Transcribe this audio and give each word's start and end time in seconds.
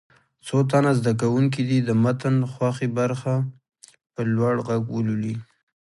څو 0.45 0.57
تنه 0.71 0.91
زده 0.99 1.13
کوونکي 1.21 1.61
دې 1.69 1.79
د 1.83 1.89
متن 2.03 2.35
خوښې 2.51 2.87
برخه 2.99 3.33
په 4.13 4.21
لوړ 4.35 4.55
غږ 4.67 4.83
ولولي. 4.91 5.35